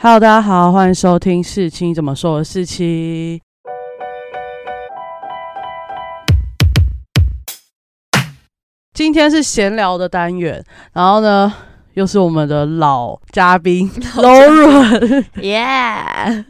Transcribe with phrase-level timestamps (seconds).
[0.00, 3.40] Hello，大家好，欢迎收听事情怎么说的事情。
[8.94, 11.52] 今天是闲聊的单元，然后呢，
[11.94, 15.24] 又是我们的老嘉宾 Lauren。
[15.40, 16.44] 耶！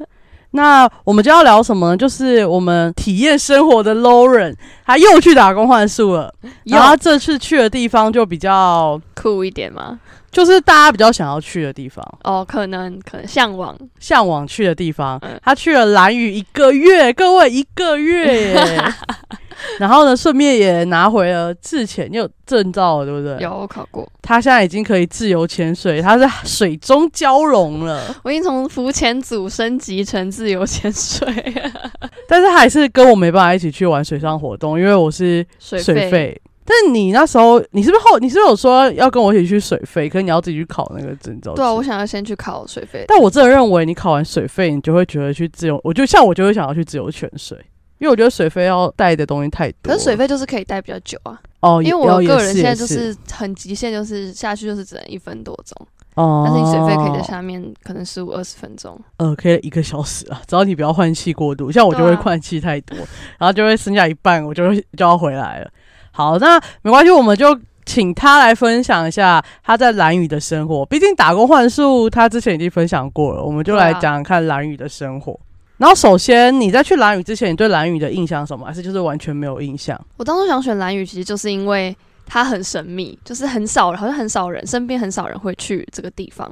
[0.50, 1.96] 那我们就要聊什么呢？
[1.96, 4.54] 就是我们体验生活的 Lauren，
[4.84, 6.30] 他又去打工换宿了。
[6.64, 10.00] 然后他这次去的地方就比较酷一点吗？
[10.38, 15.18] 就是大家比较想要去的地方，哦，可能可能向往向往去的地方。
[15.22, 18.94] 嗯他去了蓝屿一个月，各位一个月耶。
[19.80, 23.42] 然后呢，顺便也拿回了自潜，你有证照了，对不对？。
[23.42, 28.14] 有考过，他现在已经可以自由潜水，他在 水中蛟龙了。
[28.22, 31.26] 我已经从浮潜组升级成自由潜水，
[32.28, 36.40] 但是他还是跟我没办法一起去玩水上活动，因为我是水水费。
[36.68, 40.08] 但是你那时候，你是不是后，你是不是有说要跟我一起去水费？
[40.08, 41.54] 可是你要自己去考那个证照。
[41.54, 41.82] 对啊，我。
[41.88, 43.02] 想要先去考水费。
[43.08, 47.56] 但我真的认为，你考完水费，你就会觉得去自由，我就像我就会想要去自由潜水，
[47.96, 49.90] 因为我觉得水费要带的东西太多。
[49.90, 55.74] 可是水费就是可以带比较久啊，哦，因为我个人现在就是很极限，就是下去就是只能一分多钟，
[56.16, 59.00] 哦，但是你水费可以在下面可能十五二十分钟。
[59.16, 62.98] 呃，可以一个小时啊，只要你不要换气过度，像我就会换气太多，
[63.38, 65.70] 然后就会剩下一半，我就会就要回来了。
[66.18, 70.84] 好，那没关系，我们就请他来分享一下他在蓝屿的生活。
[70.86, 75.38] 毕竟打工换宿，他之前已经分享过了，我们就来讲讲看蓝屿的生活。
[75.76, 78.66] 然后，首先你在去蓝屿之前，你对蓝屿的印象是什么？
[78.66, 79.96] 还是就是完全没有印象？
[80.16, 86.50] 我当初想选蓝屿，其实就是因为它很神秘，就是很少，好像很少人身边很少人会去这个地方，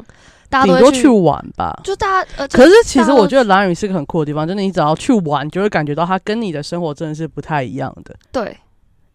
[0.48, 1.76] 大家都去玩吧。
[1.82, 8.14] 就大家呃，可是其实我觉得蓝屿是个很酷的地方，就是，你只要去玩，就会感觉到它跟你的生活真的是不太一样的。
[8.30, 8.56] 对，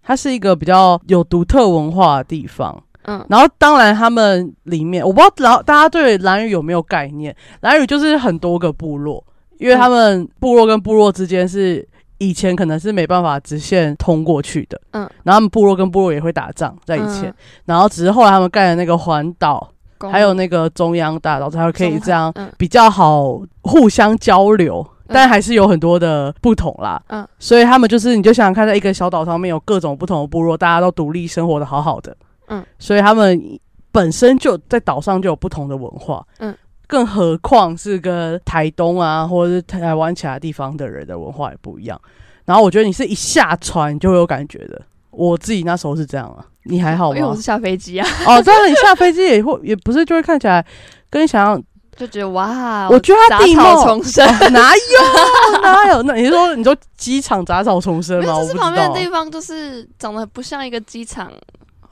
[0.04, 2.84] 它是一个比较有独特文化的地方。
[3.04, 7.36] 嗯，然后，当然他们里面，我不知道老大家对蓝屿有没有概念？
[7.62, 9.24] 蓝屿就是很多个部落，
[9.58, 11.88] 因为他们部落跟部落之间是
[12.20, 17.34] 以前可能是没办法直线通过去的，嗯，然后他们部落跟部落也会打仗，在以前，嗯。
[17.66, 19.68] 然后只是后来他们盖了那个环岛，
[19.98, 22.52] 公还有那个中央大道，才会可以这样嗯。
[22.56, 27.02] 比较好互相交流，但还是有很多的不同啦。
[27.08, 32.16] 嗯所以他们就是，你就想想看，在一个小岛上面有各种不同的部落，大家都独立生活的好好的。
[32.48, 33.60] 嗯，所以他们
[33.92, 36.26] 本身就在岛上就有不同的文化。
[36.40, 36.56] 嗯，
[36.88, 42.00] 更何况是跟台东啊，或者是台湾其他地方的人的文化也不一样。
[42.46, 44.82] 然后我觉得你是一下船就会有感觉的。
[45.12, 47.42] 我自己那时候是这样啊，你还好吗因为我是？
[47.42, 50.66] 下飞机啊，哦，当然你下飞机也会，也不是就会看起来
[51.10, 51.62] 跟你想象
[51.98, 56.04] 就觉得哇，我觉得它杂地貌草丛生，哪有哪有？
[56.04, 58.42] 那你说你说机场杂草丛生吗？
[58.42, 61.32] 就是旁边的地方就是长得不像一个机场，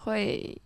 [0.04, 0.58] 会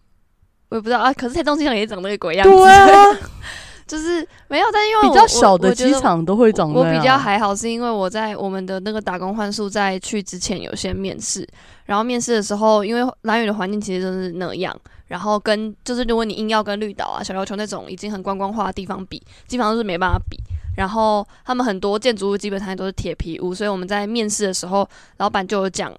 [0.70, 1.12] 我也不知道啊。
[1.12, 3.06] 可是台东机场也长那个鬼样子，对啊，
[3.86, 4.68] 就是没有。
[4.72, 6.72] 但因为我比较小的机场都会长。
[6.72, 11.46] 我比较还好，是因为我在我们的那个打工换宿在去之前有先面试，
[11.86, 14.74] 然后面试的时候，因为蓝屿的环境其实就是那样，
[15.14, 20.36] 然后跟就是如果你硬要跟绿岛啊、小琉球那种已经很观光化的地方比，基本上都是没办法比。
[20.76, 25.94] 然后他们很多建筑物基本上都是铁皮屋，所以我们在面试的时候，老板就有讲，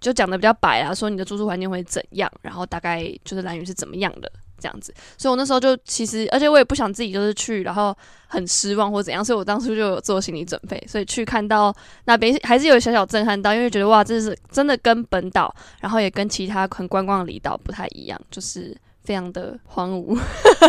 [0.00, 4.30] 就讲的比较白啊，说你的住宿环境会怎样，然后大概就是蓝屿是怎么样的
[4.62, 4.94] 这样子。
[5.18, 7.94] 所以我那时候就其实，而且我也不想自己就是去，然后
[8.28, 11.74] 很失望或怎样，所以我当初就有做心理准备，所以去看到
[12.04, 20.16] 那边还是有小小震撼到，因为觉得哇，这是真的跟本岛，然后也跟其他很观光的离岛不太一样，就是非常的荒芜。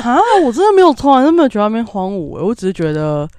[0.02, 3.30] 啊，我真的没有从来都没有觉得那边荒芜、我只是觉得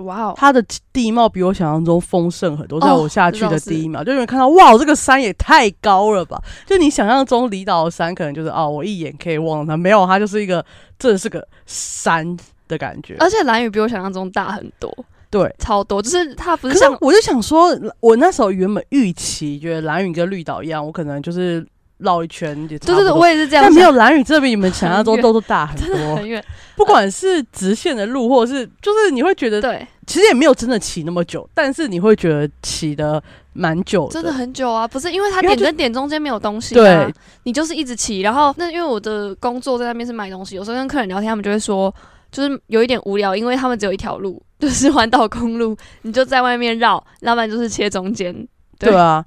[0.00, 2.80] 哇哦，它的地貌比我想象中丰盛很多。
[2.80, 6.42] 在哦我下去的第一秒，就有人看到哇，这个山也太高了吧！
[6.66, 10.64] 就你想象中离岛的山，可能就是哦，我一眼可以望到它，没有，它就是一个
[10.98, 12.36] 真的是个山
[12.68, 13.16] 的感觉。
[13.18, 14.94] 而且蓝雨比我想象中大很多，
[15.30, 21.66] 对，超多，就是它不是像是我就想说，我那时候原本预期觉得蓝屿跟绿岛一样，我可能就是
[22.02, 26.44] 绕一圈也差对对对，我也是这样但想，没有蓝雨这比你们想象中都都大很多很，远，
[26.76, 33.22] 不管是直线的路，或者是就是你会觉得，对，其实也没有真的骑那么久，但是你会觉得骑的
[33.52, 41.94] 蛮久真的很久啊，不是因为它点跟点中间没有东西、啊，对，你就是一直骑，然后那因为我的工作在那边是卖东西，有时候跟客人聊天，他们就会说，
[42.30, 48.32] 就是有一点无聊，因为他们只有一条路， 就是环岛公路，你就在外面绕，要不然就是切中间。
[48.78, 48.90] 对。
[48.90, 49.24] 对啊。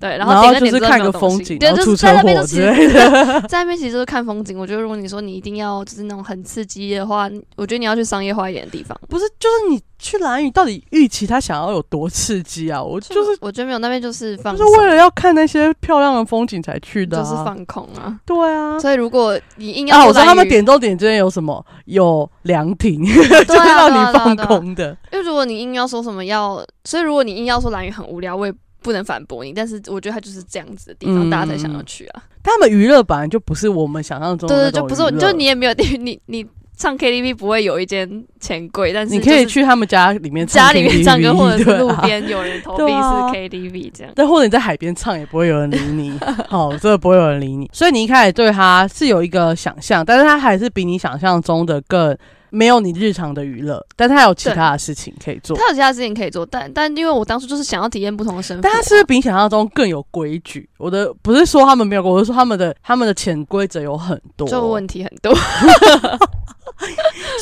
[0.00, 3.40] 对，然然后点那就是看个风景，西对，就是在那边就其实类的。
[3.48, 4.58] 在那边其实就是看风景。
[4.58, 8.98] 我觉得如果你说你一定要就是那种很刺激的话，我觉得你要去商业化一点的地方。
[9.08, 12.82] 不是，就是你去蓝屿到底预期他想要有多刺激啊？
[12.82, 18.18] 我就是我觉得没有，那边就是放就，是为了要看那些漂亮的风景才去的、啊，就是放空啊。
[18.24, 18.78] 对啊。
[18.78, 21.64] 所以如果你硬啊，要我知道他们点，点中点之间有什么？
[21.86, 24.96] 有凉亭， 对就是啊让你放空的。
[25.12, 28.52] 因为如果你硬要说什么要，所以如果你硬要说蓝屿很无聊，我也
[28.82, 29.52] 不能反驳你。
[29.52, 32.22] 但是我觉得他就是这样子的地方，嗯大家才想要去啊。
[32.42, 36.46] 他们娱乐本来就不是我们想象中的对对，就不是，就你也没有你你
[36.76, 44.12] 唱 KTV 不会有一间钱柜，但是你可以去他们家里面家里面唱歌，或者是路边有人投币是 KTV 这样。
[44.14, 46.16] 但或者你在海边唱也不会有人理你，
[46.48, 47.68] 好，真的不会有人理你。
[47.72, 52.16] 所以你一开始对他是有一个想象，但是他还是比你想象中的更
[52.50, 55.56] 没有你日常的娱乐，但他有其他的事情可以做。
[55.56, 60.68] 他有其他事情可以做，但但因为我当初就是想要体验不同的生活啊，但他是不是比你想象中更有规矩？
[60.78, 64.48] 我的不是说他们没有规，我是说他们的他们的潜规则有很多。
[64.48, 65.34] 就问题很多。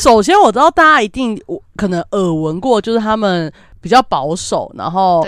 [0.00, 5.26] 首先我知道大家一定我可能耳闻过，就是他们比较保守，然后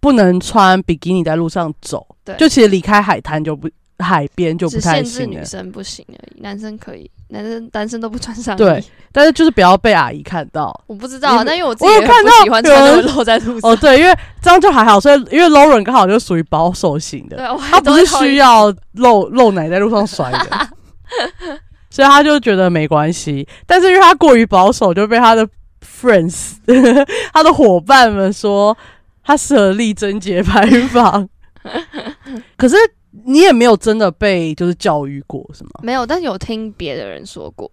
[0.00, 2.06] 不能穿比基尼在路上走。
[2.24, 5.44] 对，就其实离开海滩就不海边就不只太限制女。
[5.44, 8.58] 生不行而已，男生可以，男生男生都不穿上衣。
[8.58, 10.72] 对，但是就是不要被阿姨看到。
[10.86, 13.70] 我不知道啊，你但因为我自己看到喜欢穿那有么露在路上。
[13.70, 20.68] 哦，对，因为这样就还好，所以因为 Lauren 刚好就属于保守型的，对，他不是需要露露奶在路上甩的，
[21.90, 23.46] 所以他就觉得没关系。
[23.66, 25.48] 但是因为他过于保守，就被他的
[25.84, 26.52] friends
[27.32, 28.76] 他的伙伴们说
[29.24, 31.28] 他适合立贞节牌坊。
[32.56, 32.76] 可是
[33.24, 35.70] 你也没有真的被就是教育过，是吗？
[35.82, 37.70] 没有，但是有听别的人说过，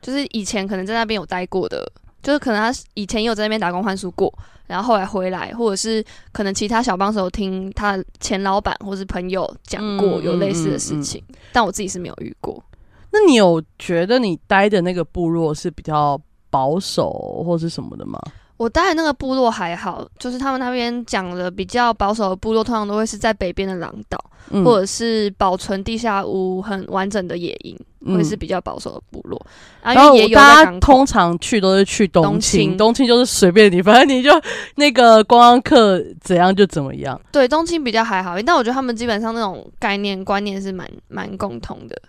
[0.00, 1.90] 就是以前可能在那边有待过的，
[2.22, 4.32] 就是可能他以前也有在那边打工换宿过，
[4.66, 11.22] 然后后来回来，或者是可能其他小帮手听他前老板或是朋友讲过嗯有类似的嗯嗯事情，
[11.52, 12.62] 但我自己是没有遇过。
[13.10, 16.20] 那你有觉得你待的那个部落是比较
[16.50, 18.20] 保守或是什么的吗？
[18.56, 24.18] 我待的那个部落还好，就是他们那边讲的比较保守的部落，通常都会是在北边的狼岛，
[24.50, 29.40] 嗯或者是保存地下屋很完整的野营，会是比较保守的部落。
[29.82, 34.30] 啊，然后大家通常去都是去东东青，青东青就是随便你，反正你就
[34.76, 37.20] 那个观光客怎样就怎么样。
[37.30, 42.00] 对东青比较还好，但我觉得他们基本上那种概念观念是蛮蛮共同的，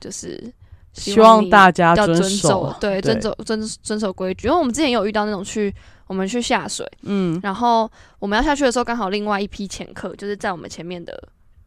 [0.00, 0.52] 就是
[0.92, 4.46] 希望你大家要遵守守，，对，遵守遵遵守规矩。
[4.46, 5.74] 因为我们之前有遇到那种去
[6.06, 11.20] 我们去下水，嗯然后我们要下去的时候，刚好另外一批潜客就是在我们前面的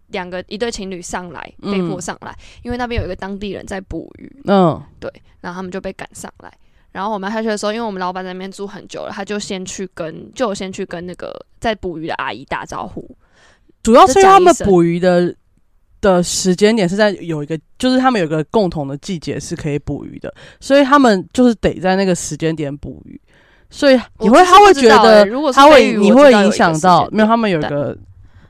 [0.07, 6.51] 两个一对情侣上来，嗯被迫上来，因为那边有一个当地人在捕鱼，嗯对，然后他们就被赶上来。
[6.91, 13.15] 然后我们要下去的时候，因为我们老板在那边住很久了，他就先去跟，就有先去跟那个在捕鱼的阿姨打招呼。
[13.83, 15.33] 主要是他们捕鱼的
[16.01, 23.21] 的时间点是在有一个，就是他们有一个共同的季节是可以捕鱼的，所以他们就是得在那个时间点捕鱼。
[23.69, 27.27] 所以你会，他会觉得欸如果他会，你会影响到没有？
[27.27, 27.95] 他们有一个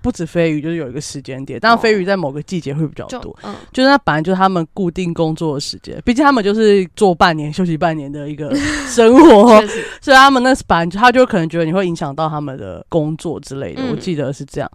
[0.02, 3.38] 不止飞鱼，就是有一个时间点，但哦飞鱼在某个季节会比较多。
[3.44, 8.56] 嗯，就是那本来就是他们固定工作的时间，毕竟他们就是做半年休息半年的一个
[8.88, 9.62] 生活，
[10.02, 14.72] 所以他们那是本来就他就可能觉得你会影响到他们的工作之类的，嗯我记得是这样。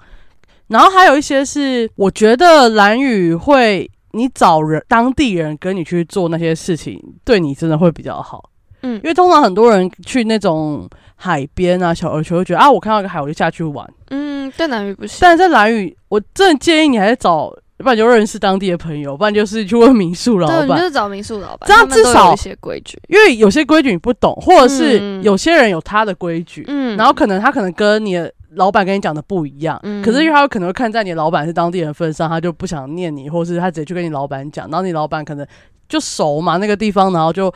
[0.69, 8.51] 然后还有一些是，我觉得蓝宇会，你找人当地人跟你去做那些事情，对你真的会比较好。
[8.85, 8.95] 嗯。
[8.97, 13.89] 因为通常很多人去那种海边啊、小琉球，会觉得啊，我看到一个海我就下去玩。
[14.11, 17.47] 嗯，在南屿不行，但是在蓝屿，我真的建议你还是找，
[17.79, 20.85] 要不然就认识当地的朋友，不然就是去问民宿老对，你就。
[20.85, 25.23] 是找民宿老板，这样至少有一些规矩，因为有些规矩你不懂，或者是嗯。
[25.23, 30.03] 有些人有他的规矩，嗯，然后可能他可能跟你的老板跟你讲的不一样，嗯。
[30.03, 35.45] 可是因为他可能会看在你老板是当地人份上，他就不想念你，或是他直接去跟你老板讲，然后你老板可能
[35.89, 37.53] 就熟嘛那个地方，然后就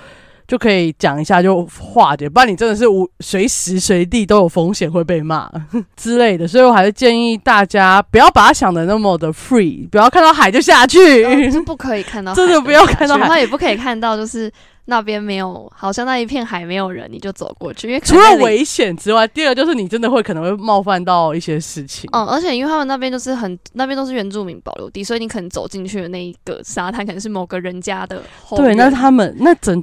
[0.49, 5.49] 就可以讲一下就化解，不然你真的是无随时随地都有风险会被骂
[5.95, 10.99] 之类的，所以我还是建议大家不要把它想的那么的 free，不要看到海就下去。
[11.67, 14.51] 不可以看到海真的不要看到海去然后也不可以看到就是
[14.87, 22.09] 那边没有，好像那一片海没有人，你就走过去，因为除了危险之外，第二个就是你真的会可能会冒犯到一些事情。
[22.15, 29.83] 嗯，而且因为他们那边就是很那边都是原住民保留地，所以你可能走进去的那一个沙滩可能是某个人家的后对，那院他们那整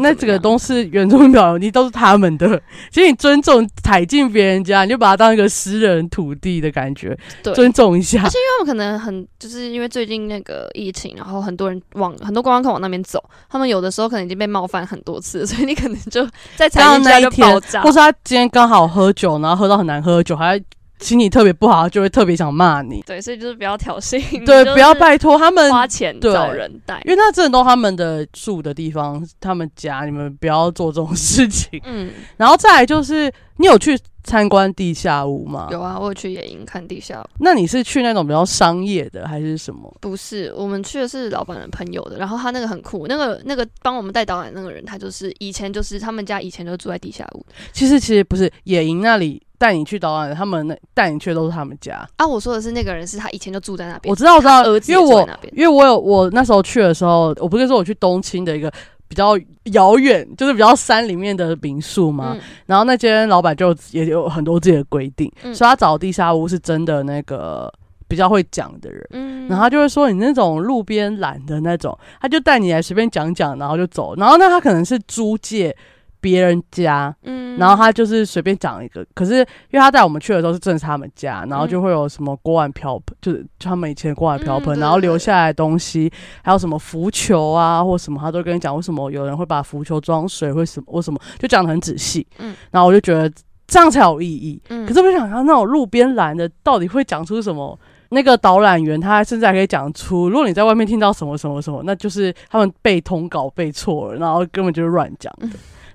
[0.00, 2.60] 那这个是怎么样都是原住民保留地，都是他们的。
[2.90, 7.16] 其实你尊重踩进别人家，你就把它当一个私人土地的感觉，
[7.54, 8.28] 尊重一下而。
[8.28, 17.92] 且因为他们可能很，就是因为最近那个疫情，然后很多人往很多观光客往那边走，他们有的时候可能已经被冒犯很多次，所以你可能就在踩进那一天爆，炸或。
[17.92, 20.58] 是他今天刚好喝酒，然后喝到很难喝的酒，还
[21.02, 23.02] 心情特别不好，就会特别想骂你。
[23.06, 27.10] 对，所以就是不要挑衅，对，不要拜托他们，花钱找人带因。
[27.10, 31.80] 为那真的都他们的住的地方，他们家，你们不要做这种事情。
[31.84, 35.68] 嗯，然后再来就是，你有去参观地下屋吗？
[35.72, 39.92] 有啊，我有去野营看地下，那你是去那种比较商业的，还是什么？
[40.00, 52.04] 不是，我们去的是老板的朋友的，然后他那个很酷，那个那个帮我们带导览那个人，他就是以前就是他们家以前就住在地下屋其实其实不是野营那里带你去导览，他们那带你去的都是他们家。
[52.16, 52.26] 啊。
[52.26, 55.28] 我说的是那个人是他以前就住在那边，我知道，我知道儿，子因为我。
[55.52, 58.72] 因为我有我那时候去的时候，我不是说我去东青的一个
[59.06, 59.38] 比较
[59.74, 62.32] 遥远，就是比较山里面的民宿嘛。
[62.34, 67.72] 嗯然后那间老板就也有很多自己的规定，嗯所以他找地下屋是真的那个
[68.08, 69.06] 比较会讲的人。
[69.12, 74.16] 嗯然后他就会说你那种路边懒的那种，他就带你来随便讲讲，然后就走。
[74.16, 75.76] 然后那，他可能是租借
[76.22, 79.04] 别人家，嗯然后他就是随便讲一个。
[79.12, 86.10] 可是因为他带我们去的时候是正是他们家，然后就会有什么锅碗瓢盆，就是他们以前的锅碗瓢盆，嗯然后留下来的东西，
[86.42, 92.26] 还有什么浮球啊或什么，他都跟你讲为什么有人会把浮球装水，会什么为什么，就讲的很仔细。
[92.38, 93.30] 嗯然后我就觉得
[93.66, 94.62] 这样才有意义。
[94.70, 97.78] 嗯可是我就想看那种路边拦的，到底会讲出什么？
[98.14, 105.46] 那个导览员他甚至还可以讲出，如果你在外面听到什么什么什么，那就是他们背通稿背错了，然后根本就是乱讲的。
[105.46, 105.52] 嗯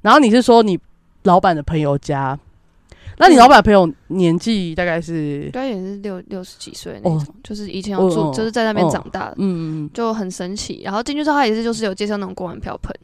[0.08, 0.80] 然后你是说你
[1.24, 2.40] 老板的朋友家，
[3.18, 5.44] 那你嗯老板朋友年纪大概是？
[5.44, 10.80] 应该也是六六十几岁那种，就是以前有住，就是在那边哦长大的，嗯嗯就很神奇。
[10.86, 12.96] 然后进去之后，他也是就是有介绍那种锅碗瓢盆，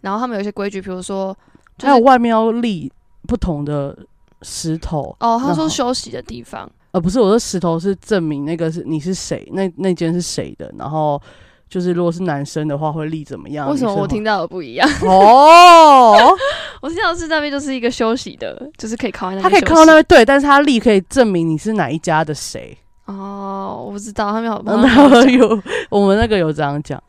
[0.00, 1.32] 然后他们有一些规矩，比如说，
[1.76, 2.90] 就是还有外面要立
[3.28, 3.96] 不同的
[4.42, 11.22] 石头哦，他说休息的地方，呃，不是，我说石头是证明那个是你是谁，那那间是谁的，然后
[11.68, 13.70] 就是如果是男生的话会立怎么样？
[13.70, 14.88] 为什么我听到的不一样？
[15.04, 16.16] 哦，
[16.80, 22.76] 我听到的是那边就是一个休息的，就是可以靠在那边他可以休息看到那边对，但是他立可以证明你是哪一家的谁。
[23.06, 27.02] 哦，我不知道他们有，嗯，他们有有我们那个有这样讲，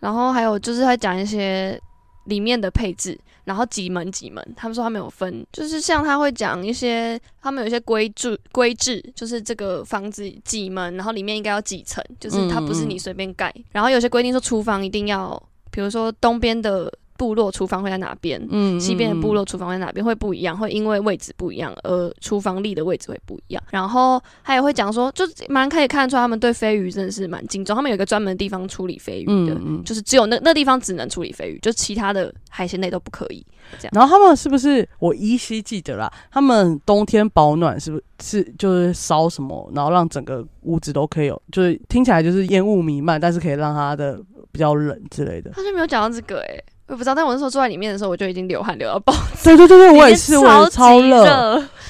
[0.00, 1.78] 然后还有就是他讲一些
[2.24, 18.40] 里面的配置，然后几门几门，他们说他们有分，就是像他会讲一些，他们有一些规制规制，就是这个房子几门，然后里面应该有几层，就是它不是你随便盖，然后有些规定说厨房一定要，比如说东边的部落厨房会在哪边。
[18.50, 23.62] 嗯，西边的部嗯落厨房在哪边会不一样，会因为位置不一样而厨房立的位置会不一样。
[23.70, 33.44] 然后他也会讲说，就蛮可以看得出来他们对飞鱼真的是蛮敬重，他们有一个专门的地方处理飞鱼的，就是只有那那地方只能处理飞鱼，就其他的海鲜类都不可以。
[33.92, 36.12] 然后他们是不是我依稀记得啦？
[36.30, 45.50] 他们冬天保暖是不是是就是烧什么，然后让整个屋子都可以有，就是听起来就是烟雾弥漫，但是可以让它的比较冷之类的。
[45.52, 47.14] 他就没有讲到这个哎、我不知道。
[47.14, 51.24] 但我那时候坐在里面的时候，我就已经流汗流到爆，对对对对， 我也是，我也超热。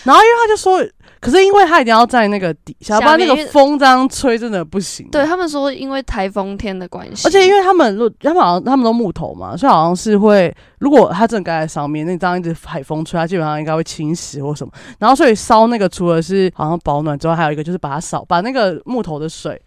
[0.04, 0.80] 然后因为他就说，
[1.20, 5.08] 可是因为他一定要在那个底下，下不然那个风这样吹真的不行。
[5.12, 14.72] 对他们说，因为台风天的关系，而且因为他们如他们好像他们都木头嘛，所以好像是会，如果它真的盖在上面，那这样一直海风吹，它基本上应该会侵蚀或什么。
[14.98, 19.60] 然后所以烧那个除了是好像保暖之外，还有一个就是把它扫，把那个木头的水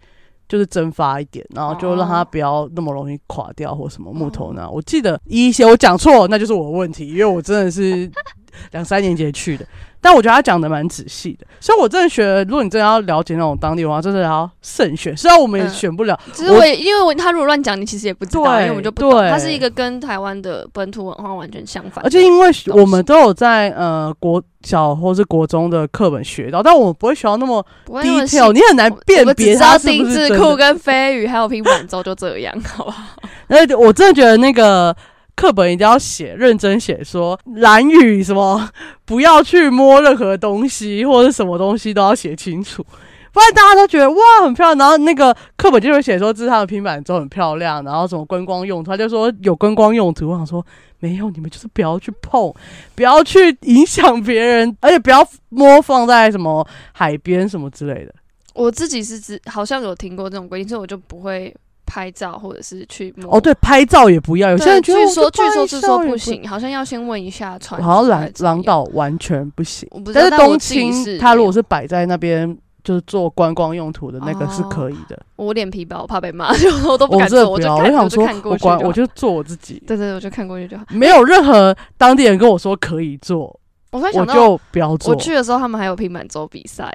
[0.48, 4.68] 就是蒸发一点，然后就让它哦不要那么容易垮掉或什么木头呢。
[4.70, 8.10] 我记得一些我讲错，那就是我的问题，因为我真的是
[8.72, 9.66] 两三年前去的。
[10.06, 15.16] 但我觉得他讲的蛮仔细的，所以我真的觉得，如果你真的要了解那种当地文化，真的要慎选。
[15.16, 19.10] 虽然我们也嗯选不了，只是我也因为我他如果乱讲，你其实也不知道，因为我们就不懂。
[19.10, 30.28] 对它是一个跟台湾的本土文化完全相反，而且因为我们都有在呃国小或是国中的课本学到，但我们不会学到那么 detail，你很难辨别只知道它是不丁是。
[30.28, 33.02] 字裤跟飞鱼还有平板舟就这样，好不好？
[33.48, 34.94] 而且我真的觉得那个
[35.36, 38.68] 课本一定要写认真写，说蓝语什么
[39.04, 42.84] 不要去摸任何东西，或者什么东西都要写清楚。
[43.32, 50.30] 不然大家都觉得哇很漂亮，然后那个课本就会写说这是它的平板舟很漂亮，然后什么观光用途，他就说有观光用途。
[50.30, 50.64] 我想说
[51.00, 52.50] 没有，你们就是不要去碰，
[52.94, 58.14] 不要去影响别人，而且不要摸放在什么海边什么之类的。
[58.54, 61.54] 我自己是只好像有听过这种规定，所以我就不会
[61.86, 63.36] 拍照或者是去摸。
[63.36, 69.88] 哦，对，拍照也不要，有些对，人据说据说是说不行，好像要先问一下船好像还是怎么样狼狼，岛完全不行。
[70.12, 75.18] 但是东自己是青，它如果是摆在那边，就是做观光用途的那个是哦可以的。
[75.36, 77.64] 我脸皮薄，我怕被骂，就我都不我敢说我就
[78.24, 80.84] 看，过去就好我就做我自己，对对，对我就看过去就好。
[80.90, 83.40] 没有任何当地人跟我说可以做，
[83.92, 85.18] 我我突然想到，就不要做我。
[85.18, 86.92] 去的时候他们还有平板舟比赛，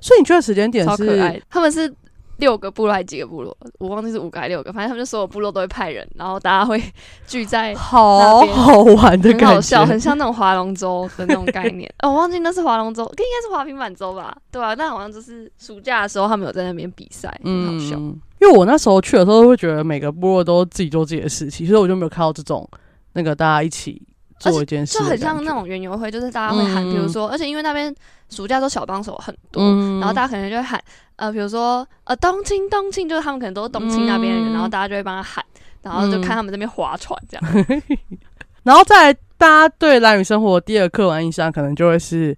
[0.00, 1.40] 所以你去的时间点超可是爱。
[1.50, 1.92] 他们是
[2.38, 6.82] 六个部落还是几个部落，我忘记是五个还是六个，反正他们就所有部落都会派人，然后大家会
[7.26, 7.74] 聚在。
[7.74, 11.90] 好好玩的感很好笑，很像那种划龙舟的那种概念。
[12.02, 14.36] 哦，我忘记那是划龙舟，应该是划平板舟吧？
[14.50, 17.96] 对啊，但好像就是暑假的时候他们有在那边比赛，很好笑。
[17.96, 22.68] 嗯，因为我那时候去的时候，会觉得每个部落都自己做自己的事情，所以我就没有看到这种
[23.14, 24.02] 那个大家一起
[24.38, 27.94] 做一件事就很像那种园游会，就是大家会喊，嗯比如说，而且因为那边
[28.28, 30.82] 暑假都小帮手很多，嗯然后大家可能就会喊，
[31.16, 35.44] 呃，比如说呃东青东青，就是他们可能都是东青那边的人，嗯然后大家就会帮他喊，
[35.82, 37.66] 然后就嗯看他们这边划船这样。
[38.62, 42.36] 然后再来大家对蓝雨生活第二个刻板印象，可能就会是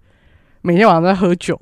[0.61, 1.59] 每天晚上在喝酒。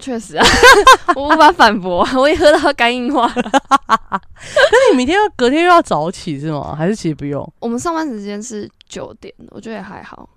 [0.00, 0.46] 确实啊，
[1.14, 3.50] 我无法反驳，我也喝到肝硬化了。
[4.10, 6.74] 那你明天要隔天又要早起是吗？
[6.74, 7.46] 还是其实不用？
[7.60, 10.28] 我们上班时间是九点，我觉得也还好。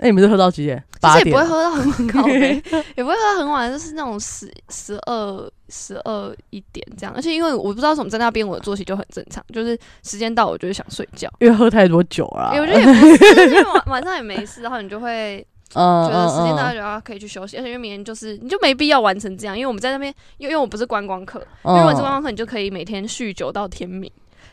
[0.00, 0.78] 哎、你们是喝到几点？
[0.92, 2.62] 其八点也不会喝到很高杯，
[2.96, 7.12] 也不会喝到很晚，就是那种十十二十二一点这样。
[7.16, 11.28] 而且因为我不知道为什么在那边我的作息就很正常，就是时间到我就会想睡觉。
[11.40, 12.50] 因为喝太多酒了。
[12.52, 24.08] 欸我觉得也不是，因为晚晚上也没事，然后你就会 嗯觉得时间到就要可以去休息，而且因为明天就是你就没必要完成这样，因为我们在那边，因为因为我不是观光客，因嗯为如果是观光客，你就可以每天酗酒到天明。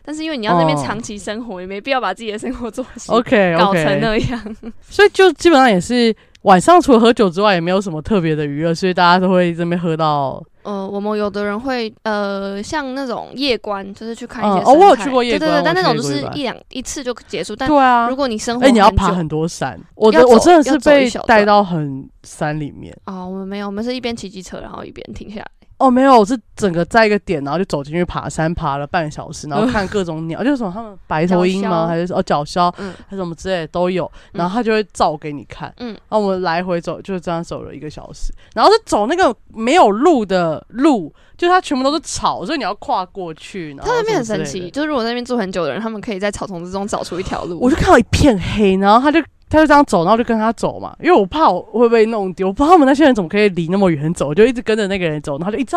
[0.05, 4.55] 但是因为你要在那边哦长期生活，也没必要把自己的生活作息 OK 搞成那样。
[4.87, 10.41] 所以就基本上也是晚上除了喝酒之外，也没有什么特别的娱乐，所以大家都会这边喝到。
[10.61, 17.55] 呃，我们有的人会呃，像那种夜观，就是去看一些嗯哦我有去过夜观对对对，但那种就是一两一次就结束。
[17.55, 22.95] 但对啊如，果你生活哎、你要爬很多山，我我真的是被带到很山里面。
[23.05, 25.47] 哦，我们没有，我们是一边骑机车，然后一边停下来。
[25.77, 31.85] 哦，没有，我是整个在一个点，然后就走进去爬山，爬了半个小时，然后看各种鸟， 就是什么他们白头鹰吗？
[31.85, 35.73] 还是哦角鸮，嗯还是什么之类的都有，然后他就会照给你看。
[35.77, 43.69] 嗯然后我们来回走，就这样走了一个小时，然后是走那个没有路的路，就是它全部都是草，所以你要跨过去。
[43.77, 47.59] 然后它那边很神奇，就是如果在那边住很久的人，他们可以在草丛之中找出一条路。
[47.59, 55.75] 我就看到一片黑，然后他就他就这样走，然后就跟他走嘛，因为我怕我会被弄丢，我不知道他们那些人怎么可以离那么远走，我就一直跟着那个人走，然后就一直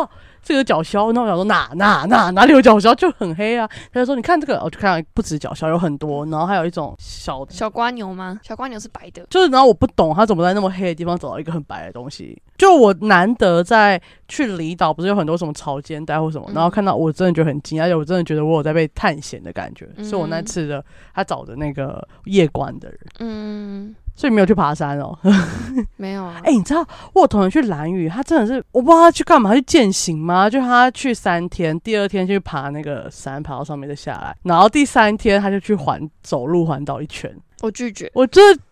[0.48, 3.68] 这个角鸮，然后我想说哪哪哪哪里有角鸮，就很黑啊。
[3.92, 7.52] 他就说你看这个，我就看到不止角鸮有很多，然后还有一种小的。
[7.52, 8.40] 小瓜牛吗？
[8.42, 9.26] 小瓜牛是白的。
[9.28, 12.40] 就是，然后我不懂他怎么在那么黑的地方找到一个很白的东西。
[12.56, 19.86] 就我难得在去离岛，不是有很多什么潮间带或什么，嗯然后看到我真的觉得很惊讶，而且我真的觉得我有在被探险的感觉。
[19.96, 20.82] 嗯所以我那次的
[21.14, 25.16] 他找的那个夜观的人，嗯，所以没有去爬山哦。
[25.96, 26.40] 没有啊。
[26.42, 30.50] 哎、你知道我有同学去蓝屿，他真的是我不知道他去干嘛，他去践行吗？
[30.50, 37.32] 就他去三天，第二天去爬那个山，爬到上面再下来，然后第三天他就去环走路环岛一圈。
[37.60, 38.10] 我拒绝。
[38.12, 38.62] 我真的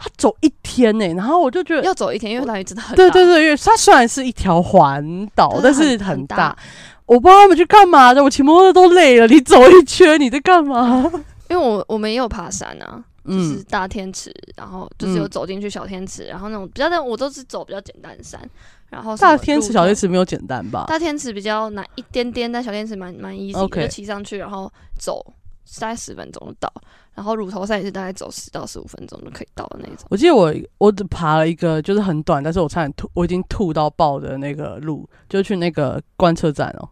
[0.00, 1.84] 他走一天呢、然后我就觉得。
[1.84, 2.96] 要走一天，因为蓝屿真的很大。
[2.96, 6.58] 对对对，因为它虽然是一条环岛，但是很很很大大。
[7.06, 9.28] 我不知道他们去干嘛的，我骑摩托车都累了。
[9.28, 11.08] 你走一圈，你在干嘛？
[11.48, 18.40] 因为我我们也有爬山啊，就是嗯，大天池，然后就是有嗯走进去小天池，然后那种比较的我都是走比较简单的山，
[18.90, 20.84] 然后大天池、小天池没有简单吧？
[20.88, 25.24] 大天池比较难一点点，但小天池蛮蛮 easy 就骑上去，然后走
[25.80, 26.72] 大概十分钟就到。
[27.14, 29.98] 然后乳头山也是大概走十到十五分钟就可以到的那种。
[30.08, 36.88] 我记得我我只爬了一个，就是很短，但是我差点吐，我已经吐到爆的那个路，就去那个观测站哦。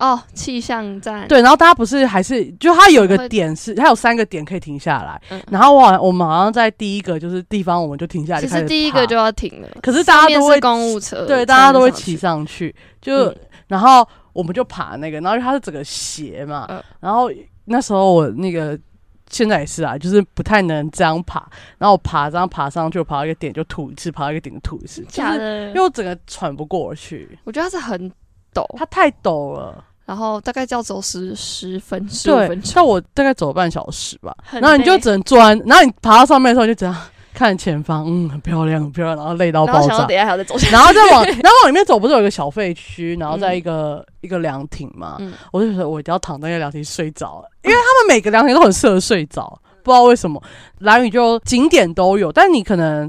[0.00, 11.90] 哦，气象站，对，然后大家不是还是就它有一个会点是，它有三个点可以停下来，嗯然后我好像我们好像在第一个就是地方，我们就停下来，其实第一个就要停了，可是大家都会公务车，对，大家都会。
[12.00, 13.36] 骑上去，就、嗯。
[13.68, 16.82] 然后我们就爬那个，然后它是整个斜嘛，嗯。
[16.98, 17.30] 然后
[17.66, 18.78] 那时候我那个
[19.28, 25.68] 现在也是啊，就是不太能这样爬，然后我爬这样爬上去，我爬到一个点就吐一次，爬到一个点就吐一次，就是假的？
[25.68, 28.10] 因为，我整个喘不过去，我觉得它是很
[28.54, 36.92] 陡，它太陡了，然后大概就要走十十分十分，钟，但我大概走了半小时吧，然后你就只能钻，然后你爬到上面的时候就这样
[37.32, 40.16] 看前方， 嗯，很漂亮，很漂亮，然后累到爆炸然后等。
[40.16, 45.14] 下还要再走下去，然后再往，然后往 里面走，不是有一个小废墟，然后在一个、一个凉亭嘛？
[45.20, 50.42] 嗯，我就觉得我一定要躺在那个凉亭睡着了，因为他们每个凉亭都很适合睡着，不知道为什么。
[50.80, 53.08] 蓝屿就景点都有，但你可能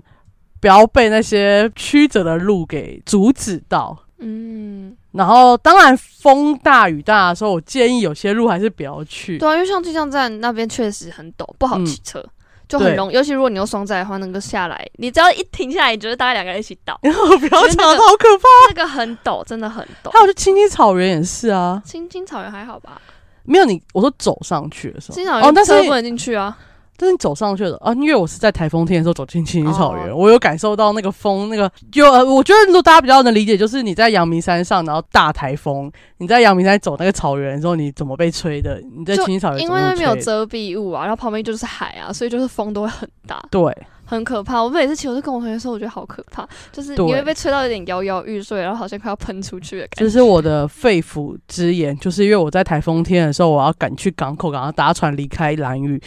[0.59, 3.97] 不要被那些曲折的路给阻止到。
[4.23, 9.37] 嗯，然后，当然风大雨大的时候，我建议有些路还是不要去。
[9.37, 12.23] 对啊，因为像气象站那边确实很陡，不好嗯骑车。
[12.69, 18.43] 就很容易，尤其如果你有双载的话，那个下来，你只要一停下来，你觉得大概两个人一起倒， 然后不要讲，因为那个好可怕。
[18.69, 20.21] 那个很陡，真的很陡还。
[20.21, 23.01] 有就青青草原也是啊，青青草原还好吧？
[23.43, 26.57] 没有你，我说走上去的时候，青青草哦，但是不能进去啊。
[27.01, 38.79] 但是你走上去了啊，因为我是在台风天的时候走进青青草原，哦我有感受到那个风，那个就、呃我觉得如果大家比较能理解，就是你在阳明山上，然后大台风，你在阳明山走那个草原的时候，你怎么被吹的？
[38.95, 44.61] 你在青青草原因为那边有遮蔽物啊，然后旁边就是海啊，所以就是风都会很大，对，很可怕。
[44.61, 50.05] 我每次骑，我就跟我同学说，我觉得好可怕，就是你会被吹到有点摇摇欲坠，然后好像快要喷出去的感觉。
[50.05, 55.99] 这是我的肺腑之言，就是因为我在台风天的时候，我要赶去港口，赶快搭船离开兰屿。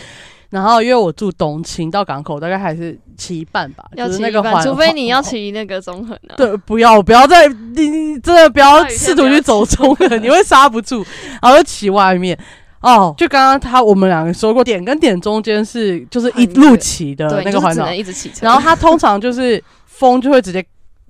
[0.55, 6.35] 然后因为我住东青，到港口大概还是骑一半吧，要就是骑一半，那个环，除非你要骑那个中横啊。
[6.37, 11.05] 对，不要不要再你你真的不要试图去走中了，你会刹不住，
[11.43, 12.39] 然后就骑外面。
[12.81, 18.37] 哦，就刚刚他我们两个说过，点跟点中间是就是一路骑的对，那个环岛就是只能，一直骑车。
[18.43, 20.65] 然后它通常就是风就会直接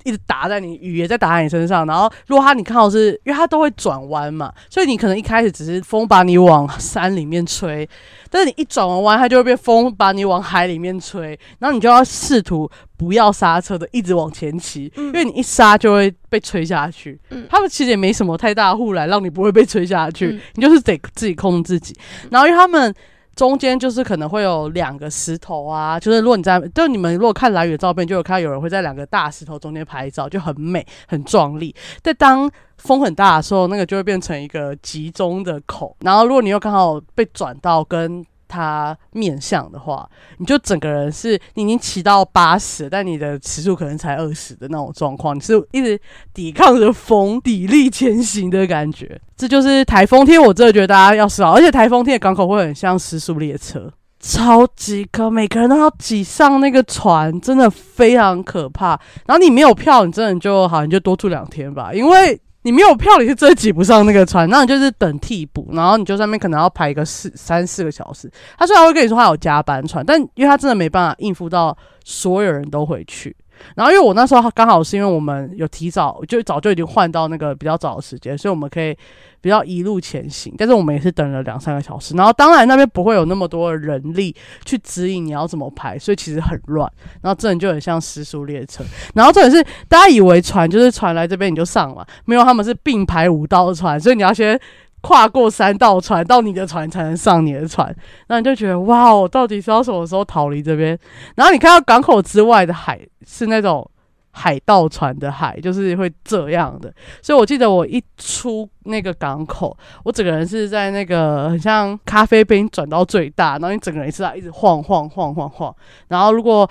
[0.05, 1.85] 一直打在你，雨也在打在你身上。
[1.87, 7.89] 然后如果它你看到是因为它都会转弯嘛，所以你可能一开始只是风把你往山里面吹，
[8.31, 17.21] 但是你一转完弯，它就会变风把你往海里面吹，然后你就要试图不要刹车的一直往前骑，嗯因为你一刹就会被吹下去。
[17.31, 21.97] 嗯他们其实也没什么太大护栏让你不会被吹下去，嗯你就是得自己控制自己。
[22.31, 22.95] 然后因为他们
[23.35, 31.75] 中间就是可能会有两个石头啊，就是如果你在，就你们如果看来屿的照片，就有看到有人会在两个大石头中间拍照，就很美很壮丽。
[32.03, 35.97] 但当风很大的时候，那个就会变成一个集中的口。
[36.01, 46.01] 然后如果你又刚好被转到跟它面向的话，你就整个人是你已经骑到八十，但你的时速可能才二十的那种状况，你是一直
[46.33, 49.21] 抵抗着风，砥砺前行的感觉。
[49.37, 53.93] 这就是台风天，我真的觉得大家要思考，而且台风天的港口会很像时速列车。
[54.21, 58.99] 超级可，每个人都要挤上那个船，真的非常可怕。
[59.27, 68.31] 然后你没有票，你真的就好，你就多住两天吧，因为你没有票，你是真挤不上那个船，那你就是等替补，然后你就上面可能要排一个四三四个小时。
[68.59, 73.37] 他虽然会跟你说他有加班船，但因为他真的没办法应付到所有人都回去。
[73.77, 78.97] 然后因为我那时候刚好是因为我们有提早，就早就已经换到那个比较早的时间，所以我们可以
[79.41, 80.55] 比较一路前行。
[80.57, 82.15] 但是我们也是等了两三个小时。
[82.15, 86.91] 然后当然那边不会有那么多人力去指引你要怎么排，所以其实很乱。
[87.23, 88.85] 然后真的就很像时速列车。
[89.15, 94.61] 然后重点是大家以为船就是船来这边你就上嘛，没有，他们是并排五道船，所以你要先。
[95.05, 97.95] 跨过三道船到你的船才能上你的船，
[98.29, 100.99] 那你就觉得哇，我到底是要什么时候逃离这边？
[101.37, 103.87] 然后你看到港口之外的海是那种
[104.31, 106.91] 海盗船的海，就是会这样的。
[107.21, 115.77] 所以我记得我一出那个港口，我整个人是在那个很像咖啡杯转到最大，然后你整个人是在一直晃晃晃晃晃。
[116.09, 116.67] 然后如果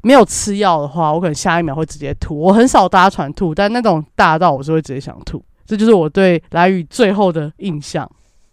[0.00, 2.40] 没有吃药的话，我可能下一秒会直接吐。
[2.40, 5.44] 我很少搭船吐，但那种大到我是会直接想吐。
[5.66, 8.10] 这就是我对来雨最后的印象。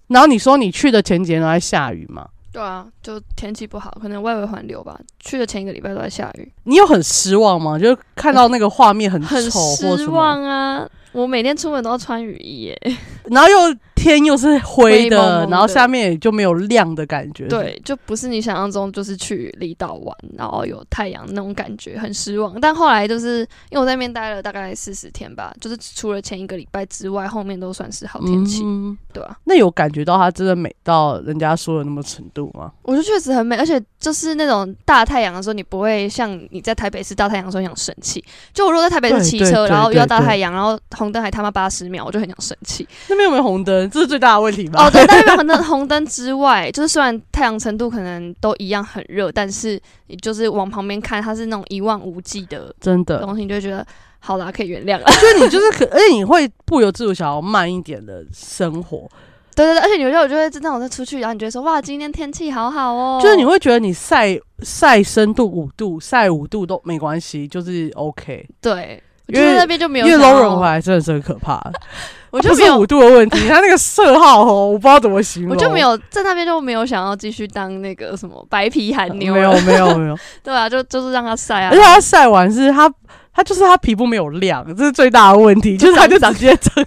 [0.08, 2.28] 然后你说你去的前几天都在下雨吗？
[2.54, 5.00] 对啊，就天气不好，可能外围环流吧。
[5.22, 7.80] 去的前一个礼拜都在下雨，你有很失望吗？
[7.80, 10.86] 就是看到那个画面很失，望啊！
[11.14, 12.78] 我每天出门都要穿雨衣耶。
[13.32, 17.48] 然后又天又是灰的，灰蒙蒙的然后下面也就没有亮的感觉。
[17.48, 22.60] 对，就不是你想象中就是去离岛玩，然后有太阳那种感觉，很失望。
[22.60, 32.72] 但后来就是因为我在那边待了大概四十天吧，就是除了前一个礼拜之外，后面都算是好天气，嗯，对啊，那有感觉到它真的美到人家说的那么程度吗？
[32.82, 38.24] 我觉得确实很美，而且就是那种大太阳的时候，你不会像你在台北市大太阳的时候一样生气。
[38.54, 42.88] 就我如果在台北市骑车，然后遇到大太阳，然后红灯还他妈八十秒，我就很想生气。
[43.10, 43.91] 那边有没有红灯？
[43.92, 44.86] 这是最大的问题吧？
[44.86, 53.86] 哦，对，但是红灯 红灯之外，就是虽然太阳程度可能都一样很热，但是你就是往旁边看，它是那种一望无际的真的，东西，你就会觉得
[54.20, 55.06] 好啦，可以原谅了。
[55.20, 59.10] 就是你就是可，而且你会不由自主想要慢一点的生活，
[59.56, 68.48] 对对对，而且有时候我就会真的我在出去，然后你觉得说哇，今天天气好好哦，就是你会觉得你晒晒深度五度，晒五度都没关系，就是 OK。
[68.62, 70.42] 对，我因为那边就没有因为想 low 要。
[70.44, 71.62] 人回来真的是很可怕，
[72.32, 72.88] 我就没有不是五。
[72.88, 75.52] 度的问题，它那个色号哦，我不知道怎么形容。
[75.52, 82.92] 我就没有在那边就没有想要继续当那个什么白皮韩妞，没有，没有没有， 对啊，就就是让他晒啊，而且他晒完是他
[83.34, 86.84] 他就是他皮肤没有亮，这是最大的问题，就是他就直接长。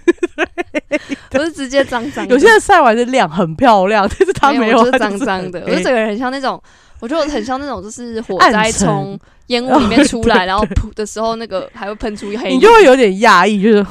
[1.31, 6.61] 不是直接脏脏，有些人晒完是亮，很漂亮，但是他没没有，我就是脏脏的，我就整个人很像那种，
[7.05, 9.15] 我觉得很像那种就是火灾从
[9.47, 13.85] 烟雾里面出来，然后噗的时候，那个还会喷出黑，你就会有点讶异，就是。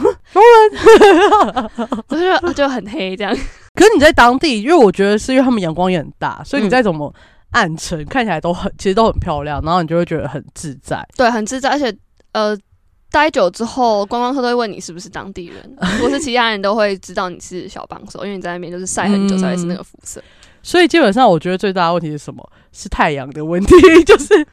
[2.08, 3.32] 我 就觉得就很黑这样。
[3.76, 7.14] 可是你在当地，因为我觉得是因为他们阳光也很大，所以你嗯再怎么
[7.52, 11.06] 暗沉，看起来都很其实都很漂亮，然后你就会觉得很自在。
[11.16, 11.96] 对，很自在，而且
[12.32, 12.58] 呃，
[13.12, 20.20] 待久之后，观光客都会问你是不是当地人， 或是其他人都会知道你是小帮手，因为你在那边就是晒很久才会是那个肤色。
[20.66, 22.42] 所以基本上，我觉得最大的问题是什么？
[22.74, 24.46] 是太阳的问题， 就是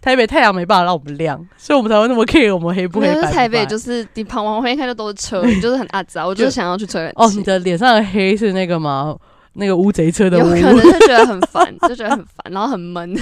[0.00, 3.30] 台北太阳没办法让我们亮，所以我们才会那么 care 我们黑不黑白不白。
[3.30, 6.26] 台北就是你旁往旁边看就都是车， 你就是很阿杂。
[6.26, 7.14] 我就是想要去吹冷气。
[7.16, 9.16] 哦，你的脸上的黑是那个吗？
[9.58, 13.14] 那个乌贼车的，有可能就觉得很烦， 就觉得很烦，然后很闷。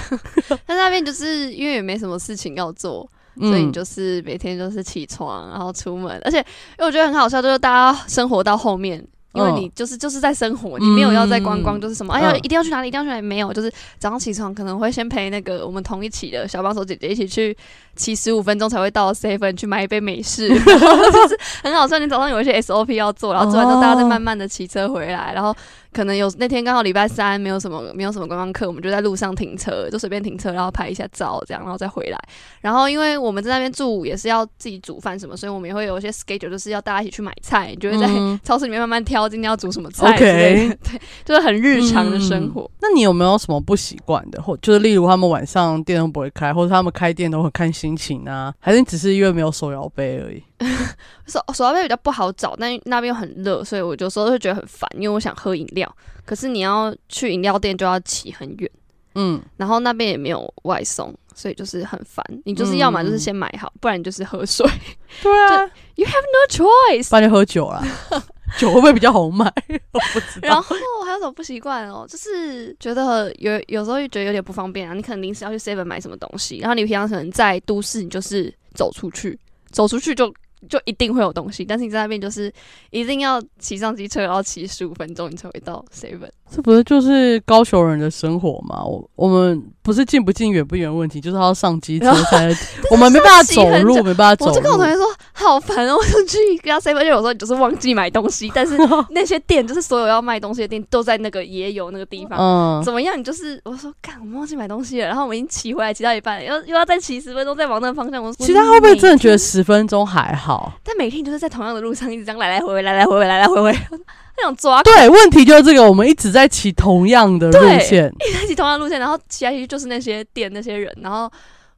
[0.66, 6.20] 但那边就是因为也没什么事情要做，所以你就是每天就是起床，然后出门。
[6.24, 6.44] 而且因
[6.80, 17.56] 为我觉得很好笑，就是大家生活到后面，因为你就是就是在生活，你没有要在观光，就是什么哎呀一定要去哪里，一定要去哪里，没有，就是早上起床可能会先陪那个我们同一起的小帮手姐姐一起去
[17.96, 21.98] 骑十五分钟才会到 seven 去买一杯美式， 就是很好笑。
[21.98, 25.54] 你早上有一些 SOP 要做，然后做完之后大家再慢慢的骑车回来，然后。
[25.94, 32.18] 可能有那天刚好礼拜三，没有什么没有什么观光客，我们就在路上停车，就随便停车，然后拍一下照，这样，然后再回来。
[32.60, 38.06] 然后因为我们在那边住，也是要自己煮饭什么，所以我们也会有一些 schedule，就是要大家一起去买菜，就会在
[38.42, 40.76] 超市里面慢慢 挑今天要煮什么菜之类的。
[40.82, 42.68] 对，就是很日常的生活。
[42.80, 50.42] 那你有没有什么不习惯的，或就是例如他们晚上店都不会开，或者他们开店都会看心情啊，还是只是因为没有手摇杯而已？
[51.26, 55.83] 手手摇杯比较不好找，但那边又很热，所以我有时候会觉得很烦，因为我想喝饮料，
[56.24, 58.70] 可是你要去饮料店就要骑很远，
[59.14, 62.24] 嗯，然后那边也没有外送，所以就是很烦。
[62.44, 64.66] 你就是要么就是先买好，不然你就是喝水。
[65.22, 65.60] 对啊
[65.96, 67.82] ，You have no choice，不然就喝酒了。
[68.58, 69.44] 酒会不会比较好买？
[69.92, 70.48] 我不知道。
[70.48, 72.06] 然后还有什么不习惯哦？
[72.08, 74.94] 就是觉得有有时候觉得有点不方便啊。
[74.94, 79.38] 你可能临时要去 Seven 买什么东西，然后你平常可能在都市，你就是走出去，
[79.70, 80.32] 走出去就。
[80.68, 82.52] 就一定会有东西，但是你在那边就是
[82.90, 86.28] 一定要骑上机车，然后骑十五分钟，你才会到 seven。
[86.50, 88.84] 这不是就是高雄人的生活吗？
[88.84, 92.54] 我我们不是近不近、远不远问题，就是他要上机车才，
[92.90, 94.52] 我们没办法走路，没办法走路。
[94.52, 98.78] 我就跟我同学说，好烦哦，我就去跟他 seven，就有时候你就是忘记买东西，但是
[99.10, 102.38] 那些店就是所有要卖东西的店都在那个也有那个地方。
[102.38, 103.18] 嗯，怎么样？
[103.18, 108.22] 你就是我说，干，我们忘记买东西了，然后我们已经骑回来，骑到一半，又又要再骑十分钟，再往那个方向。
[108.22, 110.72] 我其他会不会真的觉得十分钟还好？
[110.84, 113.76] 但每天就是在同样的路上一直这样来来回回，来来回回，来来回回。
[114.36, 121.30] 那种抓对，问题就是这个，我们一直在骑同样的路线，一直在骑同样路线，然后骑来骑去就是那些店那些人，然后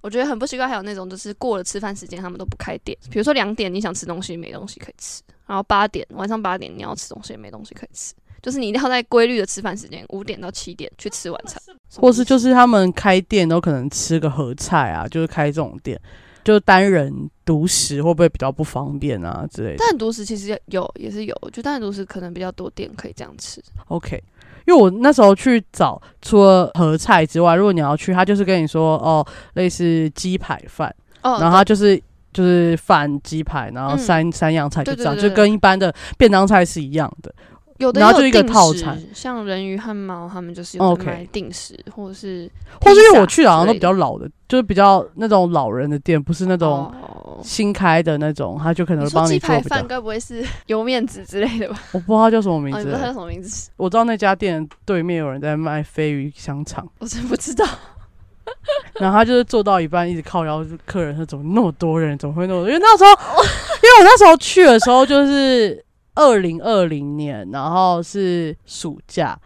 [0.07, 0.69] 我觉得很不习惯。
[0.69, 2.97] 还有那种就是过了吃饭时间，他们都不开店。
[3.11, 11.61] 比如说两点你想吃东西没东西可以吃，然后八点晚上八点你要吃东西也没东西可以吃，就是你一定要在规律的吃饭时间五点到七点去吃晚餐，
[12.01, 16.01] 或是就是他们开店都可能吃个合菜啊，就是开这种店。
[16.45, 19.79] 就单人独食会不会比较不方便啊之类的？
[19.79, 23.61] 单人独食其实有也是有，就单人独食可能比较多店可以这样吃。
[23.89, 24.23] OK，
[24.67, 32.01] 因为我那时候去找，除了合菜之外，如果你要去，他就是跟你说哦，类似鸡排饭，哦，然后他就是
[32.33, 37.33] 就是饭鸡排，然后三三样菜就这样，就跟一般的便当菜是一样的。
[37.79, 42.51] 有的就一个套餐，像人鱼汉堡，他们就是有买定时，或者是，
[42.81, 46.91] 或是因为我去好像都比较老的，就是比较那种老人的店，不是那种
[47.43, 49.61] 新开的那种，他就可能帮你做。
[49.63, 51.79] 饭该不会是油面子之类的吧？
[51.93, 53.71] 我不知道他叫什么名字，他叫什么名字？
[53.77, 57.67] 我知道那家店对面有人在卖飞鱼香肠，我真不知道。
[59.01, 62.17] 然后他就是做到一半，一直靠腰，客人他怎么那么多人？
[62.19, 62.69] 怎么会那么多？
[62.69, 63.11] 因为那时候，
[63.83, 65.85] 因为我那时候去的时候就是。
[66.19, 69.39] 二零二零年，然后是暑假，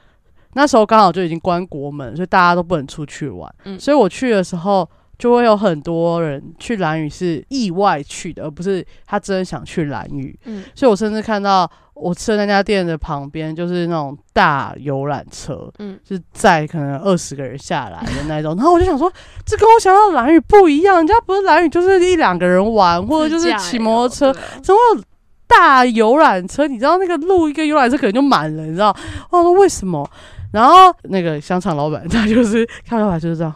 [0.52, 3.52] 那时候刚好就已经关国门，所以大家都不能出去玩。
[3.64, 4.88] 嗯，所以我去的时候，
[5.20, 10.36] 就会有很多人去蓝屿是意外去的，而不是他真的想去蓝屿。
[10.46, 18.56] 嗯，所以我甚至看到我吃的那家店的旁边，就是那种大游览车，嗯，是载可能二十个人下来的那种。
[18.58, 19.12] 然后我就想说，
[19.44, 25.04] 这跟我想到蓝屿不一样，人家不是蓝屿就是一两个人玩，或者就是骑摩托车，怎么？
[25.46, 28.96] 大游览车，你知道那个路一个游览车可能就满了，你知道？
[29.30, 30.08] 我说为什么？
[30.52, 33.52] 然后那个香肠老板他就是看到来就是这样，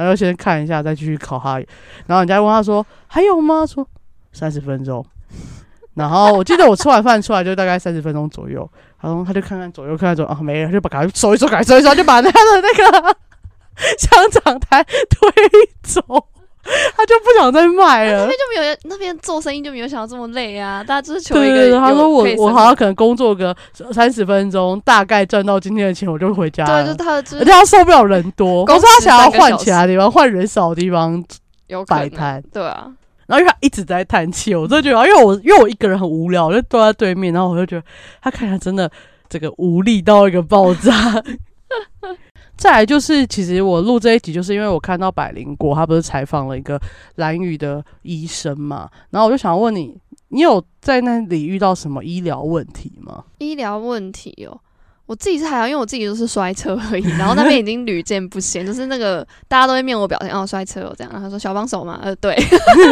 [0.00, 1.58] 然后先看一下，再继续考哈。
[2.06, 3.64] 然后人家问他说还有吗？
[3.66, 3.86] 说
[4.32, 5.04] 三十分钟。
[5.94, 8.68] 然后我记得我吃完饭出来就大概三十分钟左右，
[9.00, 13.16] 然后他就看看左右，看看左啊没了，就把赶快收一收，赶快收一收，就把他的那个
[13.98, 15.30] 香肠台推
[15.82, 16.00] 走。
[17.00, 20.84] 他就不想再卖了，那边就没有那边做生意就没有想到这么累啊！
[20.84, 21.78] 大家就是求一个。
[21.78, 23.56] 他说我我好像可能工作个
[23.90, 26.66] 三十分钟，大概赚到今天的钱，我就回家。
[26.66, 31.24] 对，就他的，而且他受不了人多，可是他想要换其他地方，换人少的地方
[31.88, 32.42] 摆摊。
[32.52, 32.92] 对啊，
[33.26, 37.82] 然后因为他一直在叹气，我就觉得，因为我因为我一个人很无聊，我就坐在对面，然后我就觉得
[38.20, 38.90] 他看起来真的
[39.30, 40.92] 这个无力到一个爆炸。
[42.60, 46.78] 再来就是，其实我录这一集，就是因为我看到百灵果他不是采访了一个
[47.14, 49.96] 蓝屿的医生嘛，然后我就想问你，
[50.28, 53.24] 你有在那里遇到什么医疗问题吗？
[53.38, 54.60] 医疗问题哦，
[55.06, 62.36] 我自己是还好，因为我自己就是摔车而已， 然后那边已经屡见不鲜，就是那个大家都会面无表情，哦，摔车哦这样，然后他说小帮手嘛，呃，对，